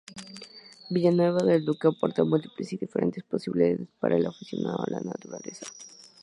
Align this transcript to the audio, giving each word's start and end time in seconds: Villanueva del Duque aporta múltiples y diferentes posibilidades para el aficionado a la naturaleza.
Villanueva 0.89 1.43
del 1.43 1.63
Duque 1.63 1.87
aporta 1.89 2.23
múltiples 2.23 2.73
y 2.73 2.77
diferentes 2.77 3.23
posibilidades 3.23 3.87
para 3.99 4.17
el 4.17 4.25
aficionado 4.25 4.81
a 4.83 4.89
la 4.89 4.99
naturaleza. 4.99 5.67